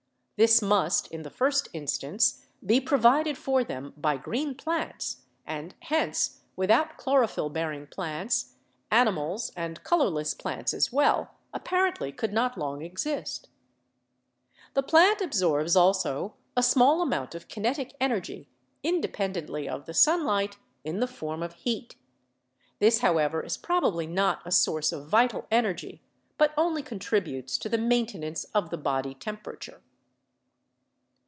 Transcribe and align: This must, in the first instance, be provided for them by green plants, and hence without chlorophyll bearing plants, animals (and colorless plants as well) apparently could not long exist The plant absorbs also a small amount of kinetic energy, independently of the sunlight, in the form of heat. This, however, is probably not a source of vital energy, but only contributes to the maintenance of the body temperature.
This 0.43 0.59
must, 0.59 1.05
in 1.09 1.21
the 1.21 1.29
first 1.29 1.67
instance, 1.71 2.43
be 2.65 2.81
provided 2.81 3.37
for 3.37 3.63
them 3.63 3.93
by 3.95 4.17
green 4.17 4.55
plants, 4.55 5.21
and 5.45 5.75
hence 5.83 6.39
without 6.55 6.97
chlorophyll 6.97 7.49
bearing 7.51 7.85
plants, 7.85 8.55
animals 8.89 9.51
(and 9.55 9.83
colorless 9.83 10.33
plants 10.33 10.73
as 10.73 10.91
well) 10.91 11.35
apparently 11.53 12.11
could 12.11 12.33
not 12.33 12.57
long 12.57 12.81
exist 12.81 13.49
The 14.73 14.81
plant 14.81 15.21
absorbs 15.21 15.75
also 15.75 16.33
a 16.57 16.63
small 16.63 17.03
amount 17.03 17.35
of 17.35 17.47
kinetic 17.47 17.93
energy, 18.01 18.49
independently 18.81 19.69
of 19.69 19.85
the 19.85 19.93
sunlight, 19.93 20.57
in 20.83 20.99
the 21.01 21.05
form 21.07 21.43
of 21.43 21.53
heat. 21.53 21.97
This, 22.79 23.01
however, 23.01 23.43
is 23.43 23.57
probably 23.57 24.07
not 24.07 24.41
a 24.43 24.51
source 24.51 24.91
of 24.91 25.07
vital 25.07 25.45
energy, 25.51 26.01
but 26.39 26.51
only 26.57 26.81
contributes 26.81 27.59
to 27.59 27.69
the 27.69 27.77
maintenance 27.77 28.45
of 28.55 28.71
the 28.71 28.77
body 28.79 29.13
temperature. 29.13 29.83